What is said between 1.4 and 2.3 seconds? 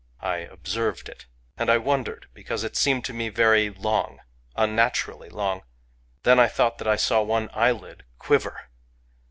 And I wondered—